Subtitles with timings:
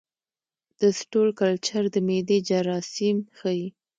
[0.79, 3.65] د سټول کلچر د معدې جراثیم ښيي.